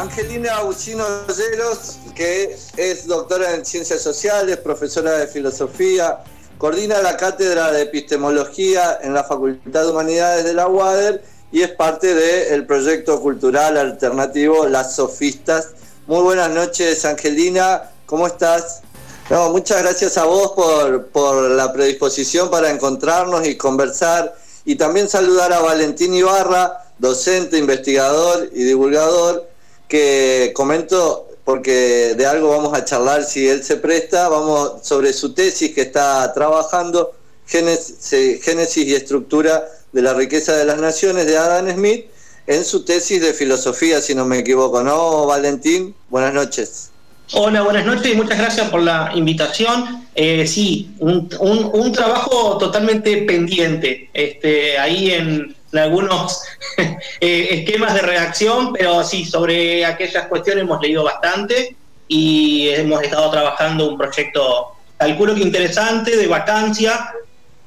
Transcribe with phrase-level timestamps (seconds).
[0.00, 6.20] Angelina Agustino Lleros, que es doctora en Ciencias Sociales, profesora de Filosofía,
[6.56, 11.72] coordina la Cátedra de Epistemología en la Facultad de Humanidades de la UADER y es
[11.72, 15.68] parte del proyecto cultural alternativo Las Sofistas.
[16.06, 18.80] Muy buenas noches, Angelina, ¿cómo estás?
[19.28, 25.10] No, muchas gracias a vos por, por la predisposición para encontrarnos y conversar y también
[25.10, 29.49] saludar a Valentín Ibarra, docente, investigador y divulgador,
[29.90, 35.34] que comento porque de algo vamos a charlar si él se presta, vamos sobre su
[35.34, 37.12] tesis que está trabajando,
[37.44, 42.06] Génesis y estructura de la riqueza de las naciones de Adam Smith,
[42.46, 45.94] en su tesis de filosofía, si no me equivoco, ¿no, Valentín?
[46.08, 46.90] Buenas noches.
[47.32, 50.06] Hola, buenas noches y muchas gracias por la invitación.
[50.14, 56.42] Eh, sí, un, un, trabajo totalmente pendiente, este, ahí en, algunos
[56.76, 61.76] eh, esquemas de reacción, pero sí, sobre aquellas cuestiones hemos leído bastante
[62.08, 67.12] y hemos estado trabajando un proyecto, calculo que interesante, de vacancia,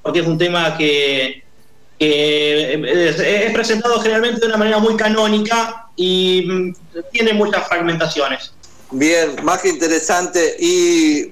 [0.01, 1.43] porque es un tema que,
[1.99, 6.73] es presentado generalmente de una manera muy canónica y mm,
[7.11, 8.53] tiene muchas fragmentaciones.
[8.93, 10.55] Bien, más que interesante.
[10.59, 11.31] Y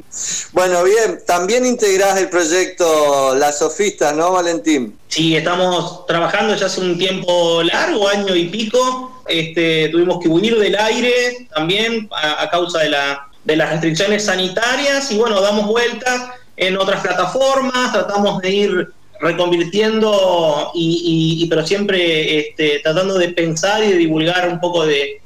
[0.52, 4.98] bueno, bien, también integrás el proyecto Las Sofistas, ¿no, Valentín?
[5.10, 9.22] Sí, estamos trabajando ya hace un tiempo largo, año y pico.
[9.28, 15.12] Este, tuvimos que huir del aire también a, causa de, la, de las restricciones sanitarias
[15.12, 22.80] y bueno, damos vueltas en otras plataformas, tratamos de ir reconvirtiendo y, pero siempre este,
[22.80, 25.22] tratando de pensar y de divulgar un poco de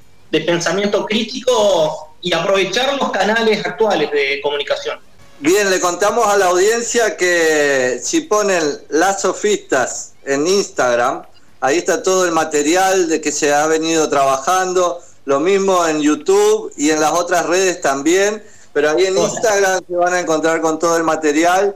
[0.46, 4.98] pensamiento crítico y aprovechar los canales actuales de comunicación.
[5.38, 11.22] Bien, le contamos a la audiencia que si ponen las sofistas en Instagram,
[11.62, 16.74] ahí está todo el material de que se ha venido trabajando, lo mismo en YouTube
[16.78, 18.44] y en las otras redes también,
[18.74, 21.76] pero ahí en Instagram se van a encontrar con todo el material.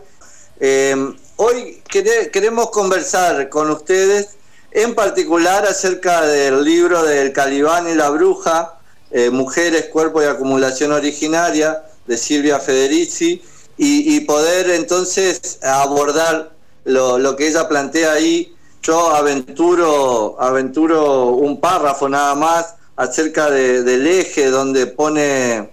[0.60, 4.30] Eh, hoy queremos conversar con ustedes
[4.72, 8.79] en particular acerca del libro del Calibán y la Bruja,
[9.12, 13.42] eh, Mujeres, Cuerpo y Acumulación Originaria de Silvia Federici
[13.78, 16.52] y, poder entonces abordar
[16.84, 18.54] lo, que ella plantea ahí.
[18.82, 25.70] Yo aventuro, aventuro un párrafo nada más acerca del eje donde pone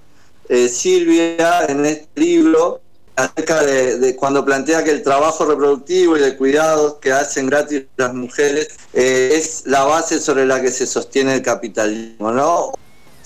[0.49, 2.81] eh, Silvia en este libro
[3.17, 8.13] acerca de, cuando plantea que el trabajo reproductivo y de cuidados que hacen gratis las
[8.15, 12.73] mujeres eh, es la base sobre la que se sostiene el capitalismo, ¿no?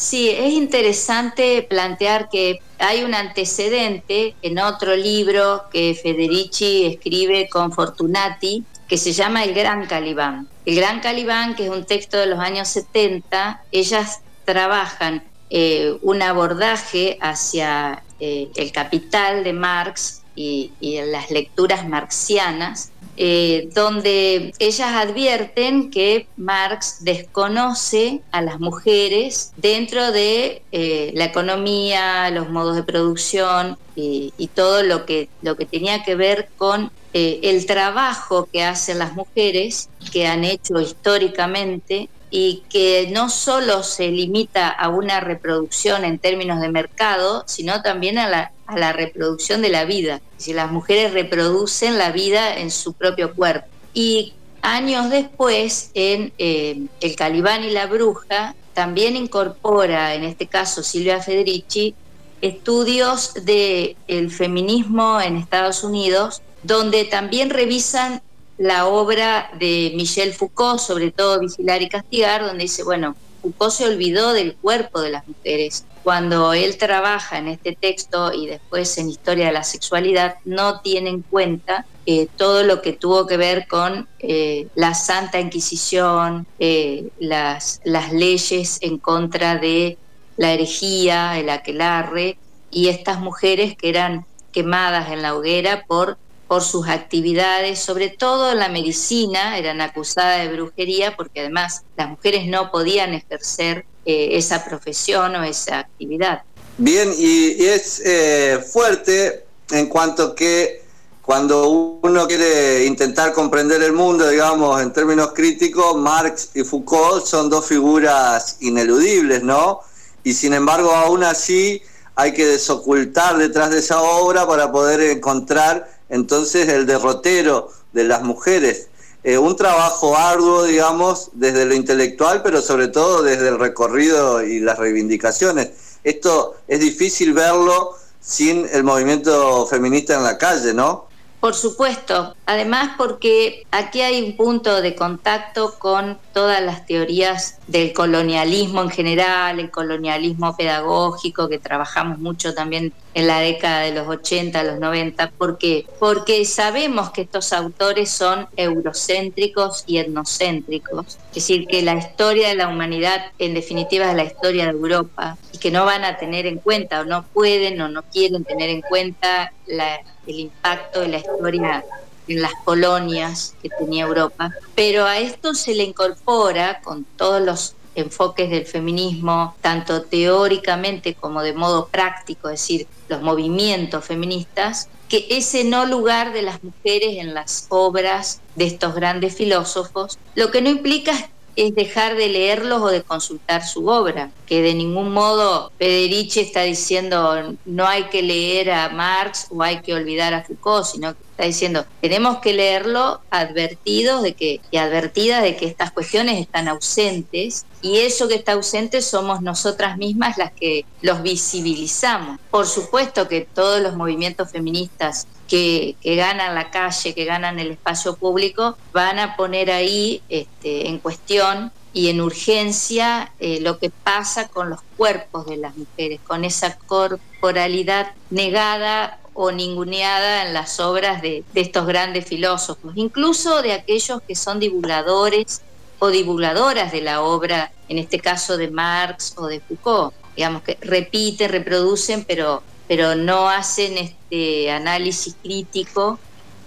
[0.00, 7.70] Sí, es interesante plantear que hay un antecedente en otro libro que Federici escribe con
[7.70, 10.48] Fortunati, que se llama El Gran Calibán.
[10.64, 16.22] El Gran Calibán, que es un texto de los años 70, ellas trabajan eh, un
[16.22, 22.90] abordaje hacia eh, el capital de Marx y, y las lecturas marxianas
[23.22, 32.30] eh, donde ellas advierten que Marx desconoce a las mujeres dentro de eh, la economía,
[32.30, 37.40] los modos de producción y, todo lo que, lo que tenía que ver con eh,
[37.42, 44.08] el trabajo que hacen las mujeres, que han hecho históricamente y que no solo se
[44.08, 49.84] limita a una reproducción en términos de mercado, sino también a la, reproducción de la
[49.84, 50.20] vida.
[50.36, 53.66] Si las mujeres reproducen la vida en su propio cuerpo.
[53.92, 60.84] Y años después, en eh, El Calibán y la Bruja, también incorpora, en este caso
[60.84, 61.96] Silvia Federici,
[62.40, 68.22] estudios del el feminismo en Estados Unidos, donde también revisan
[68.60, 73.86] la obra de Michel Foucault, sobre todo Vigilar y Castigar, donde dice, bueno, Foucault se
[73.86, 75.86] olvidó del cuerpo de las mujeres.
[76.04, 81.08] Cuando él trabaja en este texto y después en Historia de la Sexualidad, no tiene
[81.08, 87.08] en cuenta eh, todo lo que tuvo que ver con eh, la Santa Inquisición, eh,
[87.18, 89.96] las, las leyes en contra de
[90.36, 92.36] la herejía, el aquelarre,
[92.70, 96.18] y estas mujeres que eran quemadas en la hoguera por
[96.50, 102.08] por sus actividades, sobre todo en la medicina, eran acusadas de brujería porque además las
[102.08, 106.42] mujeres no podían ejercer eh, esa profesión o esa actividad.
[106.76, 110.82] Bien, y, es eh, fuerte en cuanto que
[111.22, 111.68] cuando
[112.02, 117.64] uno quiere intentar comprender el mundo, digamos, en términos críticos, Marx y Foucault son dos
[117.64, 119.82] figuras ineludibles, ¿no?
[120.24, 121.80] Y sin embargo, aún así
[122.16, 128.22] hay que desocultar detrás de esa obra para poder encontrar entonces el derrotero de las
[128.22, 128.88] mujeres.
[129.22, 134.60] eh, un trabajo arduo, digamos, desde lo intelectual, pero sobre todo desde el recorrido y
[134.60, 135.70] las reivindicaciones.
[136.04, 141.09] Esto es difícil verlo sin el movimiento feminista en la calle, ¿no?
[141.40, 147.94] Por supuesto, además porque aquí hay un punto de contacto con todas las teorías del
[147.94, 154.06] colonialismo en general, el colonialismo pedagógico que trabajamos mucho también en la década de los
[154.06, 161.66] 80, los 90, porque porque sabemos que estos autores son eurocéntricos y etnocéntricos, es decir,
[161.66, 165.70] que la historia de la humanidad en definitiva es la historia de Europa y que
[165.70, 169.52] no van a tener en cuenta o no pueden o no quieren tener en cuenta
[169.66, 171.84] la el impacto de la historia
[172.28, 177.74] en las colonias que tenía Europa, pero a esto se le incorpora con todos los
[177.94, 185.26] enfoques del feminismo, tanto teóricamente como de modo práctico, es decir, los movimientos feministas, que
[185.30, 190.62] ese no lugar de las mujeres en las obras de estos grandes filósofos, lo que
[190.62, 191.24] no implica es
[191.56, 197.56] dejar de leerlos o de consultar su obra, que de ningún modo Federici está diciendo
[197.64, 201.46] no hay que leer a Marx o hay que olvidar a Foucault, sino que está
[201.46, 207.64] diciendo tenemos que leerlo advertidos de que y advertidas de que estas cuestiones están ausentes
[207.82, 212.38] y eso que está ausente somos nosotras mismas las que los visibilizamos.
[212.50, 218.16] Por supuesto que todos los movimientos feministas que, ganan la calle, que ganan el espacio
[218.16, 224.48] público, van a poner ahí este, en cuestión y en urgencia eh, lo que pasa
[224.48, 231.22] con los cuerpos de las mujeres, con esa corporalidad negada o ninguneada en las obras
[231.22, 235.62] de, de, estos grandes filósofos, incluso de aquellos que son divulgadores
[235.98, 240.78] o divulgadoras de la obra, en este caso de Marx o de Foucault, digamos que
[240.80, 246.18] repiten, reproducen, pero pero no hacen este análisis crítico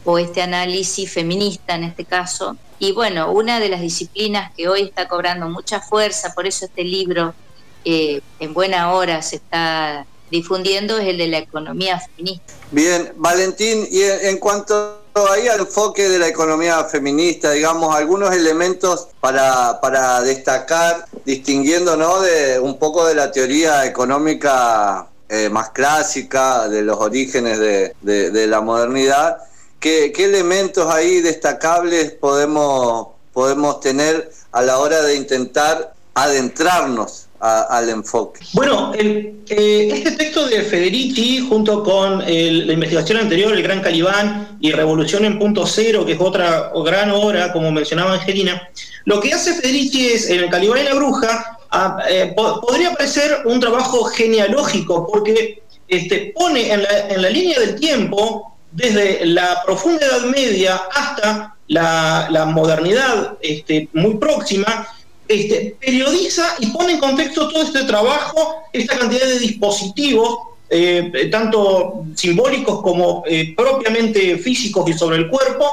[0.05, 2.55] o este análisis feminista en este caso.
[2.83, 6.83] Y bueno, una de las disciplinas que hoy está cobrando mucha fuerza, por eso este
[6.83, 7.33] libro
[7.85, 12.53] eh, en buena hora se está difundiendo, es el de la economía feminista.
[12.71, 14.99] Bien, Valentín, y en cuanto
[15.31, 22.19] ahí al enfoque de la economía feminista, digamos, algunos elementos para, para destacar, distinguiendo ¿no?
[22.19, 28.59] de un poco de la teoría económica eh, más clásica, de los orígenes de, la
[28.59, 29.37] modernidad.
[29.83, 38.39] ¿Qué, elementos ahí destacables podemos, podemos tener a la hora de intentar adentrarnos al enfoque?
[38.53, 39.33] Bueno, eh,
[39.93, 45.37] este texto de Federici, junto con la investigación anterior, El Gran Calibán y Revolución en
[45.37, 48.69] Punto Cero, que es otra gran obra, como mencionaba Angelina,
[49.03, 51.59] lo que hace Federici es, en El Calibán y la Bruja,
[52.09, 56.83] eh, podría parecer un trabajo genealógico porque este, pone en
[57.21, 64.87] la, línea del tiempo, desde la profunda Edad Media hasta la, modernidad este, muy próxima,
[65.27, 70.39] este, periodiza y pone en contexto todo este trabajo, esta cantidad de dispositivos,
[70.69, 75.69] eh, tanto simbólicos como eh, propiamente físicos y sobre el cuerpo,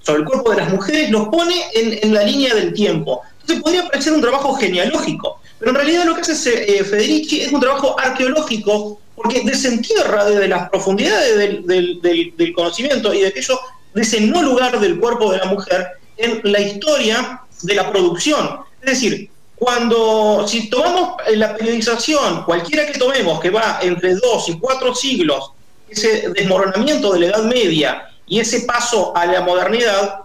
[0.00, 3.22] sobre el cuerpo de las mujeres, los pone en la línea del tiempo.
[3.62, 7.60] Podría parecer un trabajo genealógico, pero en realidad lo que hace eh, Federici es un
[7.60, 11.36] trabajo arqueológico porque desentierra desde las profundidades
[11.66, 13.60] del, conocimiento y de aquello,
[13.92, 18.60] de ese no lugar del cuerpo de la mujer en la historia de la producción.
[18.80, 24.58] Es decir, cuando, si tomamos la periodización, cualquiera que tomemos, que va entre dos y
[24.58, 25.52] cuatro siglos,
[25.86, 30.20] ese desmoronamiento de la Edad Media y ese paso a la modernidad,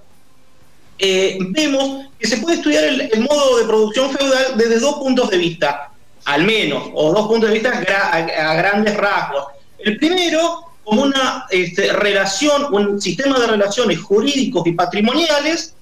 [0.97, 5.37] eh, vemos que se puede estudiar el, modo de producción feudal desde dos puntos de
[5.37, 5.91] vista,
[6.25, 7.72] al menos, o dos puntos de vista
[8.12, 9.46] a, grandes rasgos.
[9.79, 15.75] El primero, como una este, relación, un sistema de relaciones jurídicos y patrimoniales,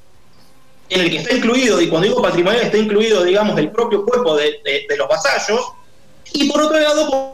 [0.89, 4.35] en el que está incluido, y cuando digo patrimonial está incluido, digamos, el propio cuerpo
[4.35, 5.61] de, de los vasallos,
[6.33, 7.33] y por otro lado,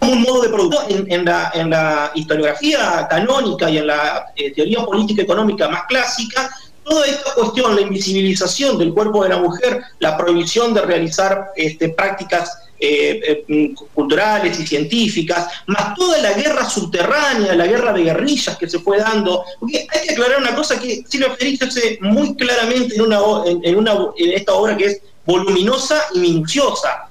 [0.00, 5.68] un modo de producción en, la, historiografía canónica y en la eh, teoría política económica
[5.68, 6.50] más clásica,
[6.84, 11.88] toda esta cuestión, la invisibilización del cuerpo de la mujer, la prohibición de realizar este,
[11.88, 18.56] prácticas eh, eh, culturales y científicas, más toda la guerra subterránea, la guerra de guerrillas
[18.58, 19.44] que se fue dando.
[19.58, 24.32] Porque hay que aclarar una cosa que Silvia Federici hace muy claramente en, una, en,
[24.32, 27.08] esta obra que es voluminosa y minuciosa.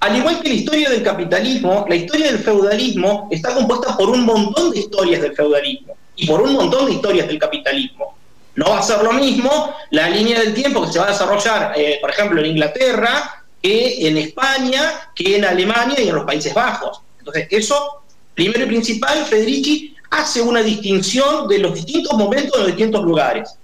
[0.00, 4.24] Al igual que la historia del capitalismo, la historia del feudalismo está compuesta por un
[4.24, 8.09] montón de historias del feudalismo y por un montón de historias del capitalismo.
[8.56, 11.72] No va a ser lo mismo la línea del tiempo que se va a desarrollar,
[11.76, 16.54] eh, por ejemplo, en Inglaterra, que en España, que en Alemania y en los Países
[16.54, 17.00] Bajos.
[17.18, 18.02] Entonces, eso,
[18.34, 23.54] primero y principal, Federici hace una distinción de los distintos momentos en los distintos lugares,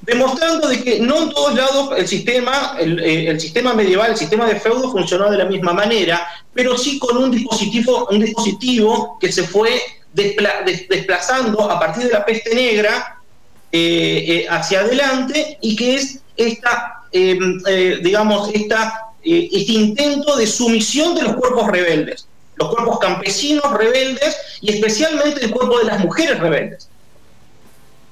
[0.00, 4.46] demostrando de que no en todos lados el sistema, el, eh, sistema medieval, el sistema
[4.46, 9.32] de feudo funcionó de la misma manera, pero sí con un dispositivo, un dispositivo que
[9.32, 9.80] se fue
[10.12, 13.13] desplazando a partir de la peste negra
[14.48, 17.58] hacia adelante y que es esta, em,
[18.02, 22.26] digamos, esta, este intento de sumisión de los cuerpos rebeldes
[22.56, 26.88] los cuerpos campesinos rebeldes y especialmente el cuerpo de las mujeres rebeldes,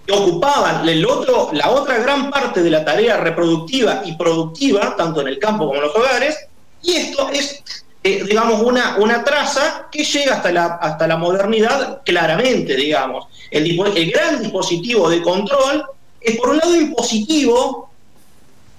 [0.07, 5.28] que ocupaban otro, la otra gran parte de la tarea reproductiva y productiva, tanto en
[5.28, 6.37] el campo como en los hogares,
[6.83, 7.62] y esto es,
[8.04, 13.26] eh, digamos, una, una traza que llega hasta la, hasta la modernidad claramente, digamos.
[13.52, 13.76] El,
[14.11, 15.85] gran dispositivo de control
[16.21, 17.90] es, por un lado, impositivo,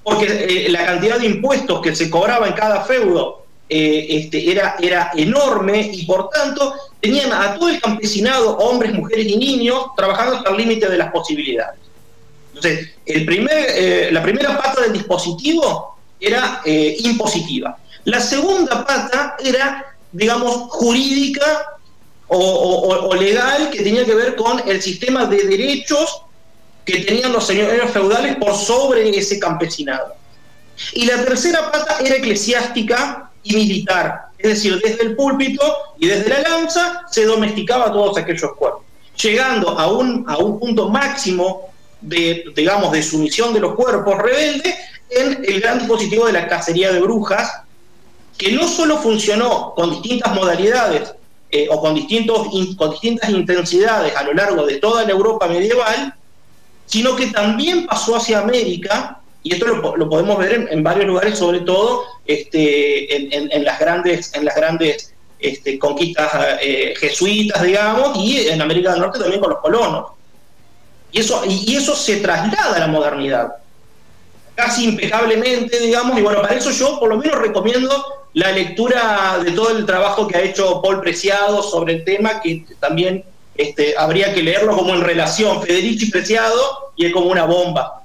[0.03, 0.25] porque
[0.65, 5.11] eh, la cantidad de impuestos que se cobraba en cada feudo eh, este, era, era
[5.15, 10.49] enorme y por tanto tenían a todo el campesinado, hombres, mujeres y niños, trabajando hasta
[10.49, 11.79] el límite de las posibilidades.
[12.47, 17.77] Entonces, el primer, eh, la primera pata del dispositivo era impositiva.
[18.05, 21.77] La segunda pata era, digamos, jurídica
[22.27, 26.23] o, legal, que tenía que ver con el sistema de derechos
[26.83, 30.15] que tenían los señores feudales por sobre ese campesinado.
[30.93, 34.27] Y la tercera pata era eclesiástica, y militar.
[34.37, 35.61] Es decir, desde el púlpito
[35.99, 38.83] y desde la lanza se domesticaba todos aquellos cuerpos,
[39.21, 44.75] llegando a un, a un punto máximo de, digamos, de sumisión de los cuerpos rebeldes
[45.09, 47.61] en el gran dispositivo de la cacería de brujas,
[48.37, 51.13] que no solo funcionó con distintas modalidades
[51.51, 52.47] eh, o con, distintos,
[52.77, 56.15] con distintas intensidades a lo largo de toda la Europa medieval,
[56.85, 61.59] sino que también pasó hacia América y esto lo, podemos ver en, varios lugares, sobre
[61.59, 68.61] todo este, en, las grandes, en las grandes este, conquistas eh, jesuitas, digamos, y en
[68.61, 70.11] América del Norte también con los colonos.
[71.11, 73.55] Y eso, y, eso se traslada a la modernidad,
[74.55, 79.51] casi impecablemente, digamos, y bueno, para eso yo por lo menos recomiendo la lectura de
[79.51, 83.23] todo el trabajo que ha hecho Paul Preciado sobre el tema, que también
[83.55, 88.03] este, habría que leerlo como en relación, Federici Preciado, y es como una bomba.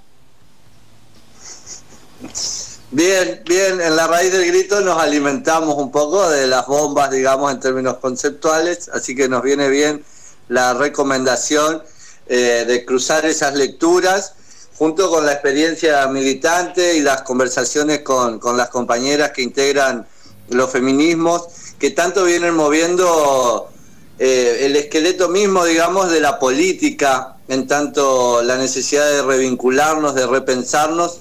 [2.91, 7.53] Bien, bien, en la raíz del grito nos alimentamos un poco de las bombas, digamos,
[7.53, 10.05] en términos conceptuales, así que nos viene bien
[10.49, 11.83] la recomendación
[12.27, 14.35] eh, de cruzar esas lecturas
[14.79, 20.07] junto con la experiencia militante y las conversaciones con, las compañeras que integran
[20.51, 23.69] los feminismos, que tanto vienen moviendo
[24.19, 30.27] eh, el esqueleto mismo, digamos, de la política, en tanto la necesidad de revincularnos, de
[30.27, 31.21] repensarnos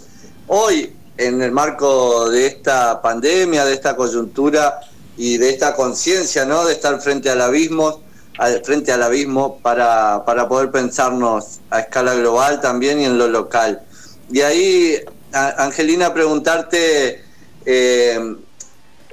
[0.49, 4.79] Hoy, en el marco de esta pandemia, de esta coyuntura
[5.17, 6.63] y de esta conciencia, ¿no?
[6.63, 8.01] De estar frente al abismo,
[8.63, 13.81] frente al abismo para, poder pensarnos a escala global también y en lo local.
[14.31, 15.01] Y ahí,
[15.33, 17.25] Angelina, preguntarte
[17.65, 18.35] eh,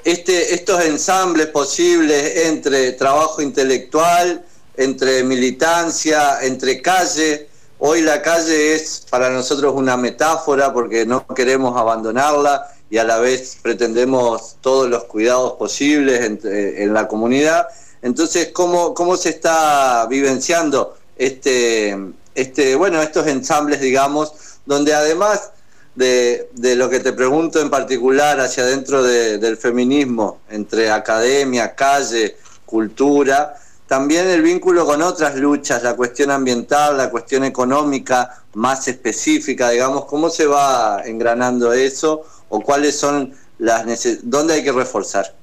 [0.04, 4.44] este, estos ensambles posibles entre trabajo intelectual,
[4.76, 7.48] entre militancia, entre calle,
[7.86, 13.18] Hoy la calle es para nosotros una metáfora porque no queremos abandonarla y a la
[13.18, 17.66] vez pretendemos todos los cuidados posibles en, la comunidad.
[18.00, 21.94] Entonces, ¿cómo, ¿cómo se está vivenciando este,
[22.34, 24.32] este, bueno, estos ensambles, digamos,
[24.64, 25.50] donde además
[25.94, 33.54] de, lo que te pregunto en particular hacia adentro del feminismo, entre academia, calle, cultura,
[33.86, 40.06] también el vínculo con otras luchas, la cuestión ambiental, la cuestión económica más específica, digamos,
[40.06, 43.84] ¿cómo se va engranando eso o cuáles son las
[44.22, 45.34] dónde hay que reforzar?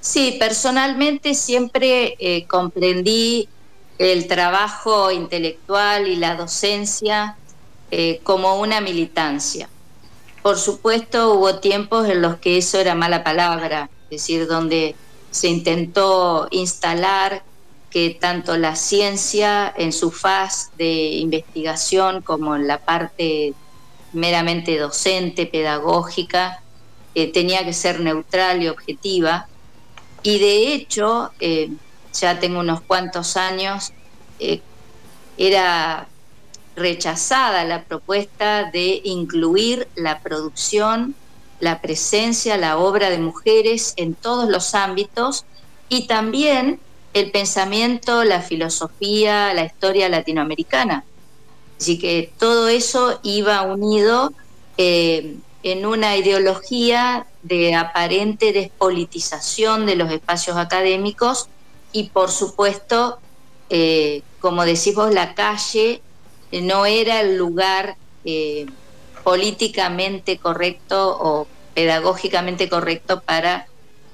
[0.00, 3.48] Sí, personalmente siempre eh, comprendí
[3.98, 7.36] el trabajo intelectual y la docencia
[7.90, 9.68] eh, como una militancia.
[10.42, 14.94] Por supuesto, hubo tiempos en los que eso era mala palabra, es decir, donde
[15.30, 17.42] se intentó instalar
[17.90, 23.54] que tanto la ciencia en su faz de investigación como en la parte
[24.12, 26.62] meramente docente, pedagógica,
[27.14, 29.48] eh, tenía que ser neutral y objetiva.
[30.22, 31.70] Y de hecho, eh,
[32.12, 33.92] ya tengo unos cuantos años,
[35.36, 36.06] era
[36.80, 41.14] rechazada la propuesta de incluir la producción
[41.60, 45.44] la presencia, la obra de mujeres en todos los ámbitos
[45.88, 46.80] y también
[47.12, 51.04] el pensamiento, la filosofía, la historia latinoamericana.
[51.78, 54.32] Así que todo eso iba unido
[54.78, 61.48] eh, en una ideología de aparente despolitización de los espacios académicos
[61.92, 63.18] y por supuesto,
[63.68, 66.00] eh, como decimos, la calle
[66.52, 68.66] no era el lugar eh,
[69.24, 73.66] políticamente correcto o pedagógicamente correcto para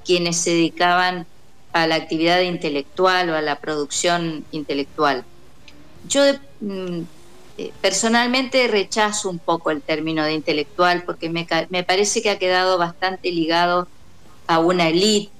[0.05, 1.25] quienes se dedicaban
[1.73, 5.25] a la actividad intelectual o a la producción intelectual.
[6.07, 6.21] Yo
[6.61, 7.01] mm,
[7.57, 12.39] eh, personalmente rechazo un poco el término de intelectual porque me, me parece que ha
[12.39, 13.87] quedado bastante ligado
[14.47, 15.31] a una élite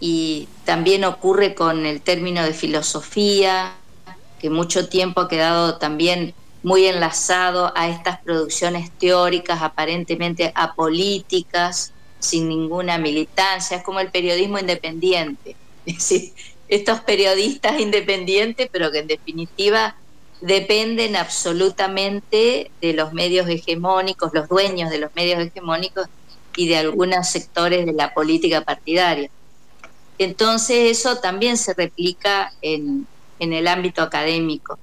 [0.00, 3.74] y también ocurre con el término de filosofía,
[4.40, 12.48] que mucho tiempo ha quedado también muy enlazado a estas producciones teóricas aparentemente apolíticas, sin
[12.48, 15.56] ninguna militancia, es como el periodismo independiente,
[15.86, 16.32] es decir,
[16.68, 19.96] estos periodistas independientes, pero que en definitiva
[20.40, 26.06] dependen absolutamente de los medios hegemónicos, los dueños de los medios hegemónicos
[26.56, 29.30] y de algunos sectores de la política partidaria.
[30.18, 33.06] Entonces eso también se replica en,
[33.40, 34.78] en el ámbito académico.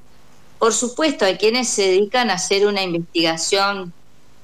[0.59, 3.93] Por supuesto, hay quienes se dedican a hacer una investigación,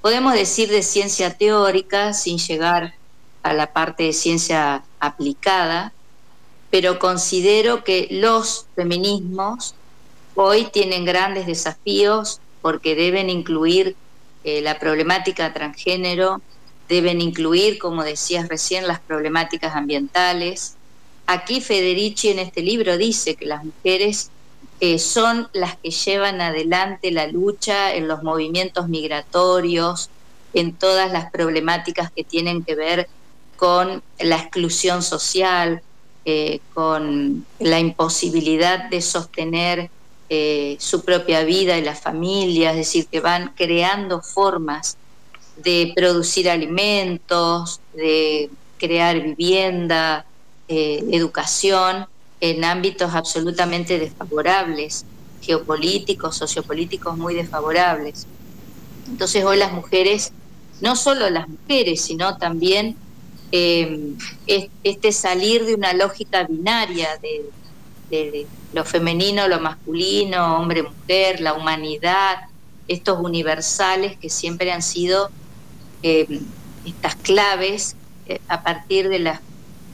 [0.01, 2.93] podemos decir de ciencia teórica, sin llegar
[3.41, 5.91] a la parte de ciencia aplicada,
[6.69, 9.75] pero considero que los feminismos
[10.35, 13.95] hoy tienen grandes desafíos porque deben incluir
[14.43, 16.41] eh, la problemática transgénero,
[16.89, 20.75] deben incluir, como decías recién, las problemáticas ambientales.
[21.25, 24.29] Aquí Federici en este libro dice que las mujeres
[24.79, 30.09] eh, son las que llevan adelante la lucha en los movimientos migratorios,
[30.53, 33.07] en todas las problemáticas que tienen que ver
[33.55, 35.81] con la exclusión social,
[36.25, 39.89] eh, con la imposibilidad de sostener
[40.29, 44.97] eh, su propia vida y la familia, es decir, que van creando formas
[45.57, 50.25] de producir alimentos, de crear vivienda,
[51.11, 52.07] educación,
[52.43, 55.05] en ámbitos absolutamente desfavorables,
[55.41, 58.27] geopolíticos, sociopolíticos muy desfavorables.
[59.07, 60.33] Entonces hoy las mujeres,
[60.81, 62.97] no solo las mujeres, sino también
[63.51, 64.15] eh,
[64.47, 72.39] este salir de una lógica binaria de, lo femenino, lo masculino, hombre, mujer, la humanidad,
[72.87, 75.31] estos universales que siempre han sido
[76.03, 76.41] eh,
[76.85, 77.95] estas claves
[78.27, 79.39] eh, a partir de las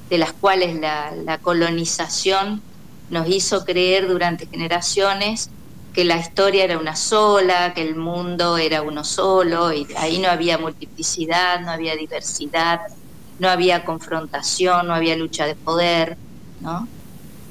[0.09, 2.61] de las cuales la, colonización
[3.09, 5.49] nos hizo creer durante generaciones
[5.93, 10.29] que la historia era una sola, que el mundo era uno solo, y ahí no
[10.29, 12.81] había multiplicidad, no había diversidad,
[13.39, 16.17] no había confrontación, no había lucha de poder,
[16.61, 16.87] ¿no?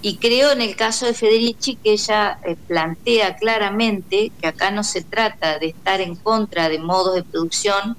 [0.01, 4.85] Y creo en el caso de Federici que ella eh, plantea claramente que acá no
[4.85, 7.97] se trata de estar en contra de modos de producción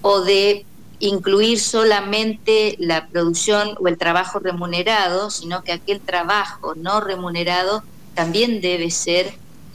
[0.00, 0.64] o de
[1.00, 7.82] incluir solamente la producción o el trabajo remunerado, sino que aquel trabajo no remunerado
[8.14, 9.32] también debe ser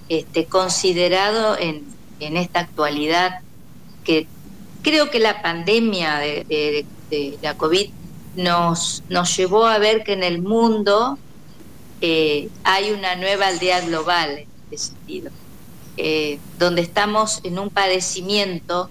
[0.08, 3.42] este, considerado en, esta actualidad
[4.04, 4.26] que
[4.82, 6.86] creo que la pandemia de,
[7.42, 7.90] la COVID
[8.36, 9.04] nos,
[9.36, 11.18] llevó a ver que en el mundo
[12.02, 15.32] eh, hay una nueva aldea global en este sentido,
[15.98, 18.90] eh, donde estamos en un padecimiento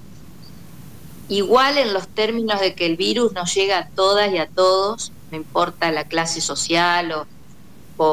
[1.28, 5.12] igual en los términos de que el virus nos llega a todas y a todos,
[5.30, 7.26] no importa la clase social o,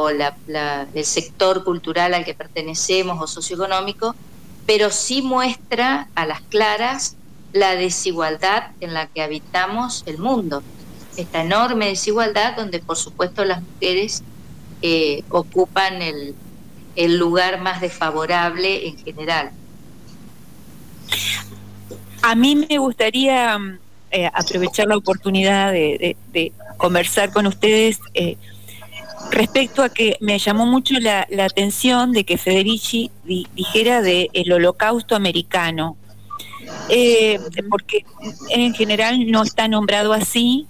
[0.10, 4.15] el sector cultural al que pertenecemos o socioeconómico,
[4.67, 7.15] pero sí muestra a las claras
[7.52, 10.62] la desigualdad en la que habitamos el mundo.
[11.17, 14.24] Esta enorme desigualdad donde por supuesto las mujeres
[14.84, 16.36] eh, ocupan el,
[16.95, 19.52] el lugar más desfavorable en general.
[22.22, 23.80] A mí me gustaría mm,
[24.12, 26.16] eh, aprovechar la oportunidad de,
[26.78, 28.38] conversar con ustedes eh,
[29.30, 35.16] respecto a que me llamó mucho la, atención de que Federici dijera del el holocausto
[35.16, 35.96] americano,
[36.90, 38.04] eh, porque
[38.50, 40.68] en general no está nombrado así.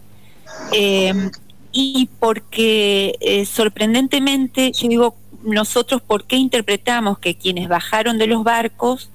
[1.73, 9.09] y porque sorprendentemente, yo digo, nosotros, ¿por qué interpretamos que quienes bajaron de los barcos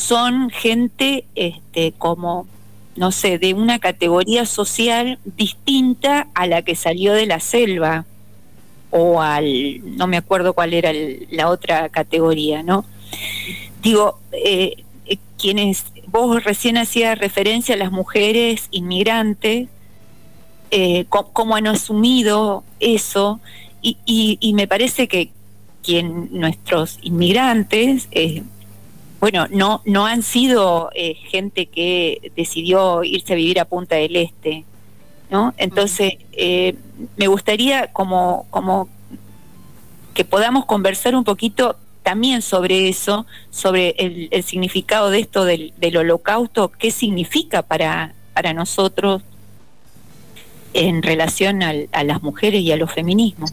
[0.00, 2.46] son gente este, como,
[2.96, 8.06] no sé, de una categoría social distinta a la que salió de la selva
[8.90, 10.90] o al, no me acuerdo cuál era
[11.30, 12.84] la otra categoría, ¿no?
[13.82, 19.68] Digo, eh, eh, quienes, vos recién hacías referencia a las mujeres inmigrantes,
[20.70, 23.40] eh, cómo han asumido eso,
[23.82, 25.30] y, y, me parece que
[25.82, 28.08] quien nuestros inmigrantes,
[29.20, 34.16] bueno, no, no han sido eh, gente que decidió irse a vivir a Punta del
[34.16, 34.64] Este.
[35.30, 35.54] ¿no?
[35.58, 36.74] Entonces, eh,
[37.16, 38.88] me gustaría como, como
[40.14, 46.70] que podamos conversar un poquito también sobre eso, sobre el, significado de esto del, holocausto,
[46.70, 49.22] qué significa para, para nosotros
[50.72, 53.52] en relación a las mujeres y a los feminismos.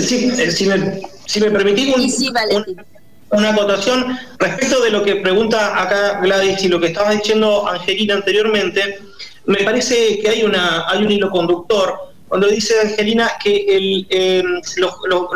[0.00, 2.32] Sí, eh, si, me, si me permitís
[3.30, 8.14] una acotación respecto de lo que pregunta acá Gladys y lo que estaba diciendo Angelina
[8.14, 8.98] anteriormente,
[9.46, 14.42] me parece que hay, una, hay un hilo conductor cuando dice Angelina que eh,
[14.76, 14.94] los,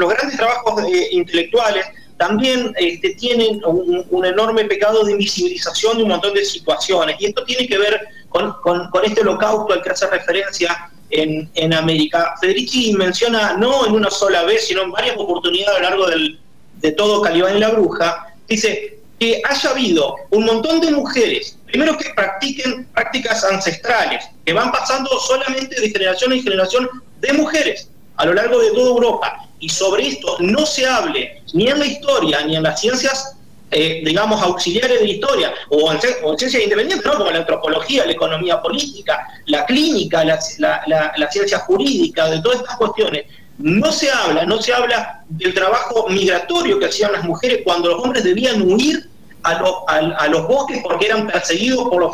[0.09, 6.35] grandes trabajos eh, intelectuales también este, tienen un, enorme pecado de invisibilización de un montón
[6.35, 7.16] de situaciones.
[7.18, 11.74] Y esto tiene que ver con, con, este holocausto al que hace referencia en, en,
[11.74, 12.35] América.
[12.40, 16.38] Federici menciona, no en una sola vez, sino en varias oportunidades a lo largo del,
[16.85, 21.99] de todo Calibán y la Bruja, dice que haya habido un montón de mujeres Primero
[21.99, 26.88] que practiquen prácticas ancestrales, que van pasando solamente de generación en generación
[27.20, 29.49] de mujeres a lo largo de toda Europa.
[29.59, 33.37] Y sobre esto no se hable ni en la historia ni en las ciencias,
[33.73, 36.01] eh, digamos, auxiliares de la historia, o en,
[36.38, 37.18] ciencias independientes, ¿no?
[37.18, 40.38] como la antropología, la economía política, la clínica, la,
[41.16, 43.25] la ciencia jurídica, de todas estas cuestiones.
[43.59, 48.03] No se habla, no se habla del trabajo migratorio que hacían las mujeres cuando los
[48.03, 49.09] hombres debían huir
[49.45, 52.12] a, los bosques porque eran perseguidos por los,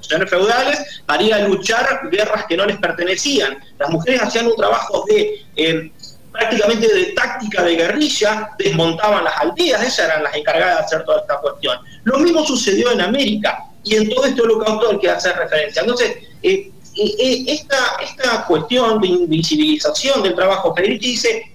[0.00, 3.58] señores feudales para ir a luchar guerras que no les pertenecían.
[3.78, 5.92] Las mujeres hacían un trabajo de eh,
[6.32, 11.20] prácticamente de táctica de guerrilla, desmontaban las aldeas, ellas eran las encargadas de hacer toda
[11.20, 11.78] esta cuestión.
[12.04, 15.82] Lo mismo sucedió en América y en todo este holocausto al que hace referencia.
[15.82, 21.52] Entonces, eh, esta, esta cuestión de invisibilización del trabajo, Federici dice,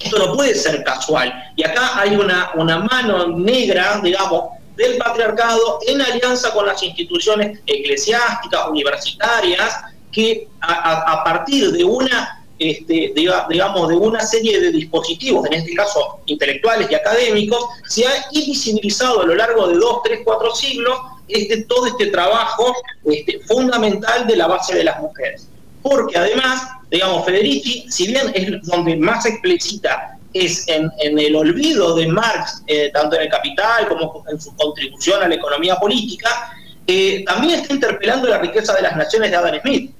[0.00, 1.32] esto no puede ser casual.
[1.56, 7.58] Y acá hay una, una mano negra, digamos, del patriarcado en alianza con las instituciones
[7.66, 9.80] eclesiásticas, universitarias,
[10.12, 16.20] que a, partir de una, este, digamos, de una serie de dispositivos, en este caso
[16.26, 20.98] intelectuales y académicos, se ha invisibilizado a lo largo de dos, tres, cuatro siglos
[21.28, 25.48] este, todo este trabajo este, fundamental de la base de las mujeres.
[25.82, 32.06] Porque además digamos, Federici, si bien es donde más explicita es en, el olvido de
[32.06, 36.52] Marx, eh, tanto en el Capital como en su contribución a la economía política,
[36.86, 39.90] eh, también está interpelando la riqueza de las naciones de Adam Smith.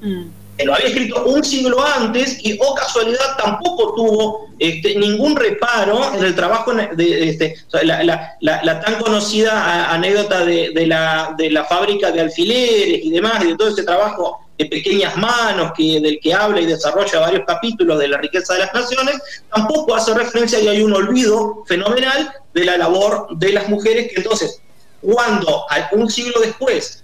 [0.00, 0.24] Mm.
[0.64, 6.14] Lo había escrito un siglo antes y, o oh casualidad, tampoco tuvo este, ningún reparo
[6.14, 12.10] en el trabajo de, este, la, tan conocida anécdota de, de, la, de la fábrica
[12.10, 16.34] de alfileres y demás, y de todo ese trabajo de pequeñas manos que, del que
[16.34, 19.16] habla y desarrolla varios capítulos de la riqueza de las naciones,
[19.52, 24.20] tampoco hace referencia y hay un olvido fenomenal de la labor de las mujeres que
[24.20, 24.60] entonces,
[25.00, 27.02] cuando un siglo después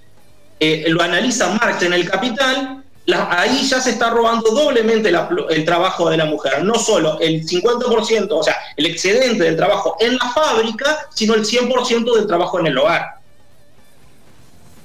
[0.60, 2.77] eh, lo analiza Marx en el Capital,
[3.14, 5.10] ahí ya se está robando doblemente
[5.50, 9.96] el trabajo de la mujer, no solo el 50%, o sea, el excedente del trabajo
[10.00, 13.18] en la fábrica, sino el 100% del trabajo en el hogar.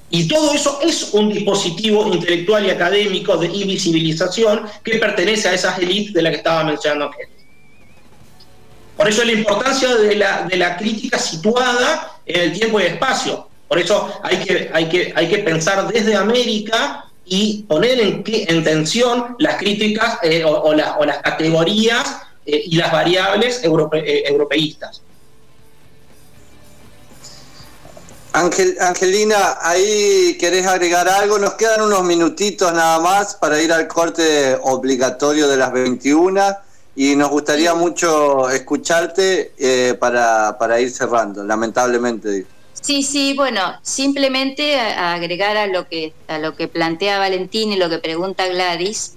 [0.09, 5.79] Y todo eso es un dispositivo intelectual y académico de invisibilización que pertenece a esas
[5.79, 7.11] élites de las que estaba mencionando
[8.95, 12.93] Por eso la importancia de la, de la crítica situada en el tiempo y el
[12.93, 13.49] espacio.
[13.67, 18.63] Por eso hay que, hay que, hay que pensar desde América y poner en, en
[18.63, 25.01] tensión las críticas eh, o, las categorías eh, y las variables eh, europeístas.
[28.33, 31.37] Angelina, ahí querés agregar algo.
[31.37, 36.41] Nos quedan unos minutitos nada más para ir al corte obligatorio de las 21
[36.95, 42.47] y nos gustaría mucho escucharte eh, para, para, ir cerrando, lamentablemente.
[42.83, 47.89] Sí, sí, bueno, simplemente agregar a lo que a lo que plantea Valentín y lo
[47.89, 49.15] que pregunta Gladys.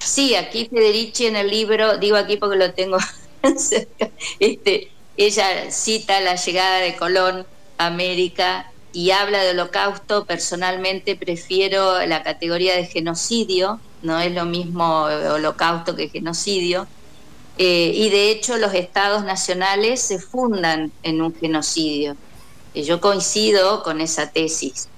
[0.00, 2.98] Sí, aquí Federici en el libro, digo aquí porque lo tengo
[3.58, 7.46] cerca, este, ella cita la llegada de Colón
[7.78, 15.04] América y habla de holocausto, personalmente prefiero la categoría de genocidio, no es lo mismo
[15.04, 16.88] holocausto que genocidio,
[17.58, 22.16] eh, y de hecho los estados nacionales se fundan en un genocidio.
[22.82, 24.88] Yo coincido con esa tesis.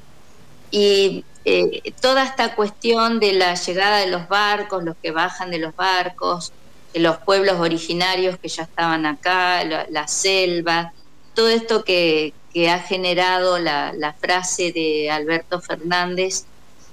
[0.70, 5.58] Y eh, toda esta cuestión de la llegada de los barcos, los que bajan de
[5.58, 6.52] los barcos,
[6.94, 10.92] los pueblos originarios que ya estaban acá, la selva,
[11.34, 16.44] todo esto que, que ha generado la, frase de Alberto Fernández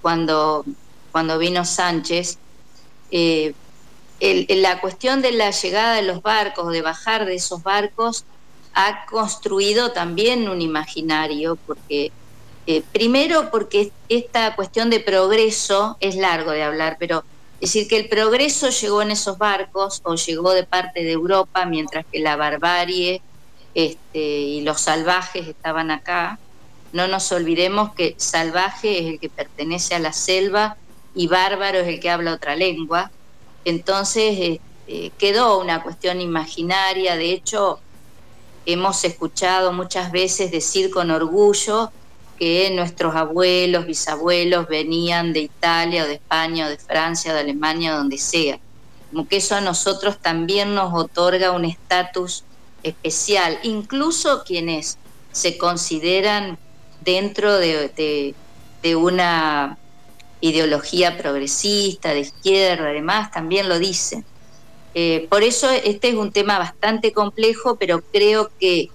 [0.02, 0.65] cuando,
[1.12, 2.38] cuando vino Sánchez.
[3.12, 3.54] Eh,
[4.19, 8.26] la cuestión de la llegada de los barcos, de bajar de esos barcos,
[8.75, 12.11] ha construido también un imaginario, porque
[12.67, 17.23] Eh, primero porque esta cuestión de progreso es largo de hablar, pero
[17.61, 21.67] es decir que el progreso llegó en esos barcos o llegó de parte de Europa,
[21.67, 23.21] mientras que la barbarie
[23.75, 26.39] este, y los salvajes estaban acá.
[26.91, 30.75] No nos olvidemos que salvaje es el que pertenece a la selva
[31.13, 33.11] y bárbaro es el que habla otra lengua.
[33.63, 37.15] Entonces este, quedó una cuestión imaginaria.
[37.15, 37.79] De hecho,
[38.65, 41.91] hemos escuchado muchas veces decir con orgullo
[42.38, 47.41] que nuestros abuelos, bisabuelos venían de Italia o de España o de Francia o de
[47.41, 48.60] Alemania, donde sea.
[49.10, 52.43] Como que eso a nosotros también nos otorga un estatus
[52.84, 54.97] especial, incluso quienes
[55.32, 56.58] se consideran
[57.01, 58.36] dentro de,
[58.95, 59.78] una
[60.41, 64.23] ideología progresista, de izquierda, además, también lo dicen.
[64.97, 68.89] Eh, por eso este es un tema bastante complejo, pero creo que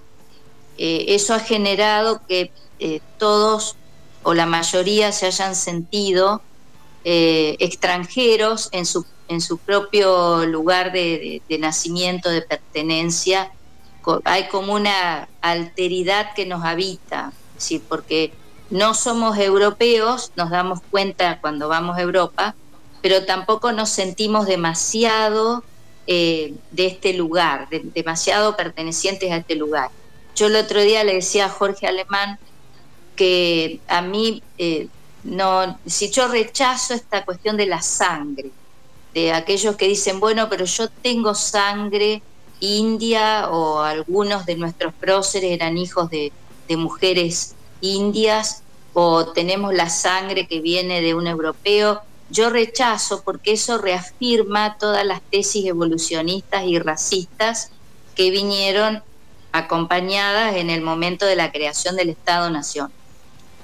[0.79, 3.75] eh, eso ha generado que eh, todos
[4.23, 6.41] o la mayoría se hayan sentido
[7.03, 13.51] extranjeros en su, en su propio lugar de, nacimiento, de pertenencia.
[14.23, 17.79] Hay como una alteridad que nos habita, ¿sí?
[17.79, 18.33] porque
[18.69, 22.55] no somos europeos, nos damos cuenta cuando vamos a Europa,
[23.01, 25.63] pero tampoco nos sentimos demasiado
[26.07, 29.89] eh, de este lugar, demasiado pertenecientes a este lugar.
[30.35, 32.39] Yo el otro día le decía a Jorge Alemán,
[33.15, 34.87] que a mí eh,
[35.23, 38.49] no, si yo rechazo esta cuestión de la sangre,
[39.13, 42.23] de aquellos que dicen, bueno, pero yo tengo sangre
[42.61, 46.31] india o algunos de nuestros próceres eran hijos de,
[46.67, 53.53] de mujeres indias o tenemos la sangre que viene de un europeo, yo rechazo porque
[53.53, 57.71] eso reafirma todas las tesis evolucionistas y racistas
[58.15, 59.03] que vinieron
[59.51, 62.91] acompañadas en el momento de la creación del Estado-Nación.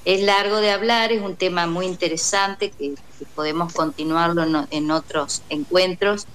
[0.03, 2.95] Es largo de hablar, es un tema muy interesante que,
[3.35, 6.27] podemos continuarlo en, otros encuentros.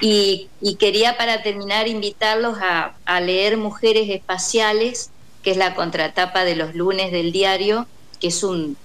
[0.00, 5.10] Y, quería para terminar invitarlos a, leer Mujeres Espaciales,
[5.42, 7.86] que es la contratapa de los lunes del diario,
[8.20, 8.76] que es un,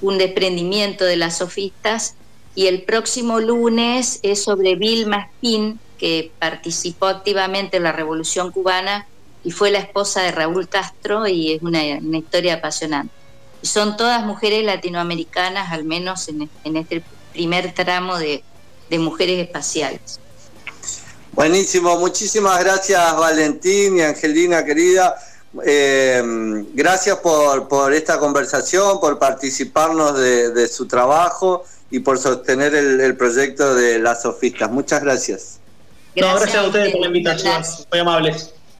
[0.00, 2.14] un desprendimiento de las sofistas.
[2.54, 9.06] Y el próximo lunes es sobre Vilma Spin, que participó activamente en la Revolución Cubana
[9.42, 13.24] y fue la esposa de Raúl Castro y es una historia apasionante
[13.64, 17.02] son todas mujeres latinoamericanas, al menos en, este
[17.32, 18.42] primer tramo de,
[18.98, 20.20] mujeres espaciales.
[21.32, 25.16] Buenísimo, muchísimas gracias Valentín y Angelina querida.
[25.64, 26.22] Eh,
[26.72, 33.98] gracias por, esta conversación, por participarnos de, su trabajo y por sostener el, proyecto de
[33.98, 34.70] las sofistas.
[34.70, 35.60] Muchas gracias.
[36.14, 37.62] gracias a ustedes por la invitación.
[37.90, 38.53] Muy amables.